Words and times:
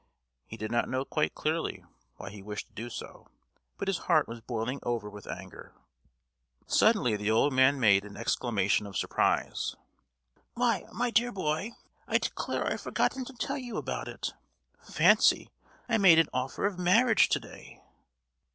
He 0.47 0.57
did 0.57 0.71
not 0.71 0.89
know 0.89 1.05
quite 1.05 1.35
clearly 1.35 1.85
why 2.15 2.31
he 2.31 2.41
wished 2.41 2.65
to 2.69 2.73
do 2.73 2.89
so, 2.89 3.27
but 3.77 3.87
his 3.87 3.99
heart 4.09 4.27
was 4.27 4.41
boiling 4.41 4.79
over 4.81 5.07
with 5.11 5.27
anger. 5.27 5.75
Suddenly 6.65 7.15
the 7.17 7.29
old 7.29 7.53
man 7.53 7.79
made 7.79 8.03
an 8.03 8.17
exclamation 8.17 8.87
of 8.87 8.97
surprise. 8.97 9.75
"Why, 10.55 10.85
my 10.91 11.11
dear 11.11 11.31
boy, 11.31 11.73
I 12.07 12.17
declare 12.17 12.65
I've 12.65 12.81
forgotten 12.81 13.25
to 13.25 13.33
tell 13.33 13.59
you 13.59 13.77
about 13.77 14.07
it. 14.07 14.33
Fancy, 14.81 15.51
I 15.87 15.99
made 15.99 16.17
an 16.17 16.29
offer 16.33 16.65
of 16.65 16.79
marriage 16.79 17.29
to 17.29 17.39
day!" 17.39 17.83